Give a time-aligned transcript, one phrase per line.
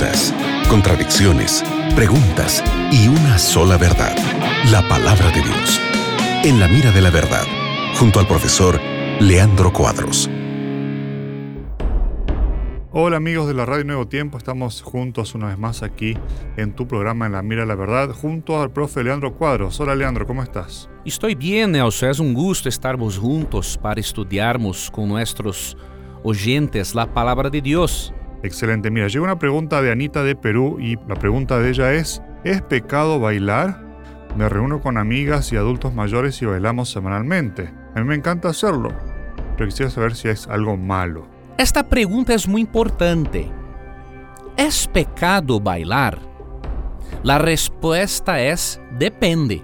[0.00, 0.34] dudas,
[0.68, 1.62] contradicciones,
[1.94, 4.16] preguntas y una sola verdad,
[4.70, 5.80] la palabra de Dios.
[6.42, 7.44] En la mira de la verdad,
[7.98, 8.80] junto al profesor
[9.20, 10.30] Leandro Cuadros.
[12.92, 16.16] Hola amigos de la Radio Nuevo Tiempo, estamos juntos una vez más aquí
[16.56, 19.78] en tu programa En la Mira de la Verdad, junto al profe Leandro Cuadros.
[19.80, 20.88] Hola Leandro, ¿cómo estás?
[21.04, 22.08] Estoy bien, Nelson.
[22.08, 25.76] Es un gusto estarmos juntos para estudiarmos con nuestros
[26.22, 28.14] oyentes la palabra de Dios.
[28.42, 28.90] Excelente.
[28.90, 32.62] Mira, llega una pregunta de Anita de Perú y la pregunta de ella es, ¿es
[32.62, 33.84] pecado bailar?
[34.36, 37.72] Me reúno con amigas y adultos mayores y bailamos semanalmente.
[37.94, 38.90] A mí me encanta hacerlo,
[39.56, 41.26] pero quisiera saber si es algo malo.
[41.58, 43.50] Esta pregunta es muy importante.
[44.56, 46.18] ¿Es pecado bailar?
[47.22, 49.62] La respuesta es depende.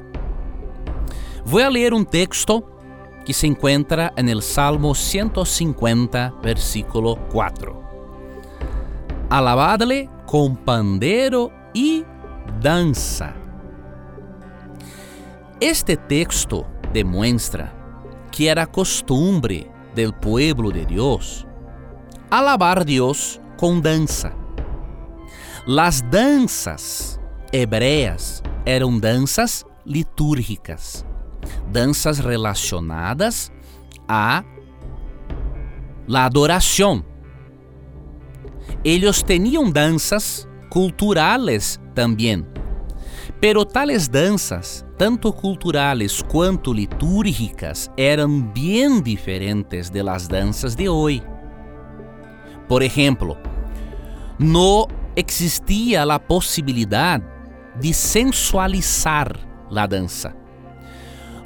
[1.47, 2.77] Voy a leer un texto
[3.25, 7.96] que se encuentra en el Salmo 150, versículo 4.
[9.29, 12.05] Alabadle con pandero y
[12.61, 13.35] danza.
[15.61, 17.73] Este texto demuestra
[18.31, 21.47] que era costumbre del pueblo de Dios
[22.31, 24.33] alabar a Dios com dança.
[25.67, 27.21] Las danças
[27.53, 31.05] hebreas eram danças litúrgicas,
[31.71, 33.53] danças relacionadas
[34.09, 34.45] a
[36.07, 37.05] la adoração.
[38.85, 42.45] Eles tinham danças culturales também,
[43.41, 51.23] pero tales danças, tanto culturales quanto litúrgicas, eram bem diferentes de las danças de hoje.
[52.69, 53.37] Por ejemplo,
[54.39, 57.21] no existía la posibilidad
[57.81, 59.39] de sensualizar
[59.71, 60.35] la danza.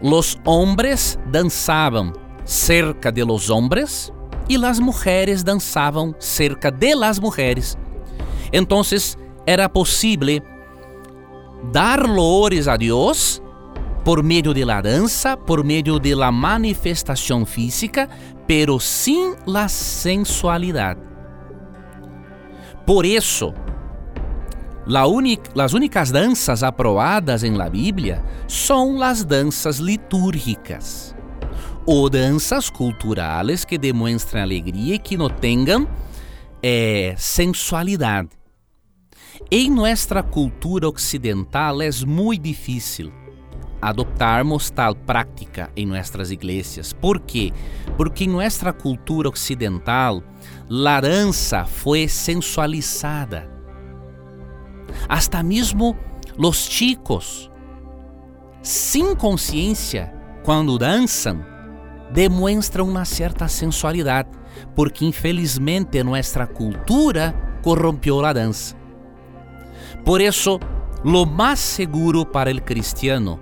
[0.02, 2.12] Los hombres danzaban
[2.44, 4.12] cerca de los hombres
[4.50, 7.78] y las mujeres danzaban cerca de las mujeres.
[8.50, 10.42] Entonces era posible
[11.72, 13.40] dar loores a Dios
[14.04, 18.08] por meio de la dança, por meio de la manifestação física,
[18.48, 21.00] pero sin la sensualidade.
[22.84, 23.54] Por isso,
[25.56, 31.14] as únicas danças aprovadas em la Bíblia são as danças litúrgicas
[31.86, 35.88] ou danças culturales que demonstram alegria e que não tenham
[36.62, 38.28] eh, sensualidade.
[39.50, 43.12] Em nossa cultura ocidental é muito difícil
[43.80, 46.92] adoptarmos tal prática em nossas igrejas.
[46.92, 47.52] Por quê?
[47.96, 50.22] Porque em nossa cultura ocidental
[50.68, 53.50] la dança foi sensualizada.
[55.08, 55.96] Hasta mesmo
[56.36, 57.50] los chicos,
[58.62, 60.12] sem consciência,
[60.44, 61.44] quando dançam,
[62.12, 64.28] demonstram uma certa sensualidade,
[64.74, 68.76] porque infelizmente nossa cultura corrompeu a dança.
[70.04, 70.58] Por isso,
[71.04, 73.38] lo mais seguro para o cristiano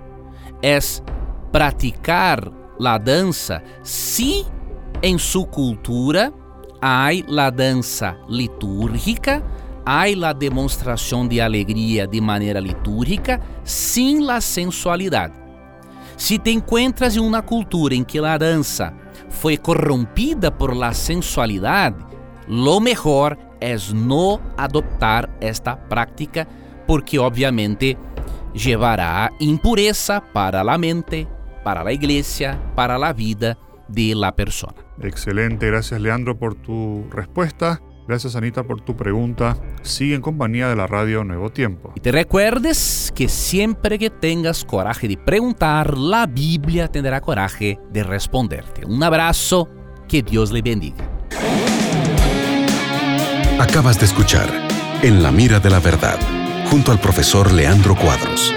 [0.61, 1.03] es
[1.51, 4.45] praticar la danza si
[5.01, 6.31] en su cultura
[6.81, 9.43] hay la danza litúrgica,
[9.85, 15.48] hay la demonstración de alegría de manera litúrgica sin la sensualidad.
[16.19, 18.93] Si te encuentras en una cultura en que la danza
[19.29, 21.95] fue corrompida por la sensualidad,
[22.45, 26.45] lo mejor es no adoptar esta práctica
[26.85, 27.97] porque obviamente
[28.53, 31.25] llevará impureza para la mente,
[31.63, 34.75] para la iglesia, para la vida de la persona.
[35.01, 37.81] Excelente, gracias Leandro por tu respuesta.
[38.09, 39.55] Gracias Anita por tu pregunta.
[39.83, 41.93] Sigue en compañía de la radio Nuevo Tiempo.
[41.95, 48.03] Y te recuerdes que siempre que tengas coraje de preguntar, la Biblia tendrá coraje de
[48.03, 48.83] responderte.
[48.83, 49.69] Un abrazo,
[50.07, 51.07] que Dios le bendiga.
[53.59, 54.49] Acabas de escuchar
[55.03, 56.17] En la mira de la verdad
[56.71, 58.55] junto al profesor Leandro Cuadros.